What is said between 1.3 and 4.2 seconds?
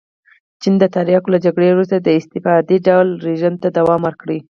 له جګړې وروسته استبدادي ډوله رژیم ته دوام